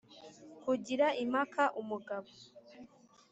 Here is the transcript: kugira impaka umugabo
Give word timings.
kugira 0.63 1.07
impaka 1.23 1.63
umugabo 1.81 2.29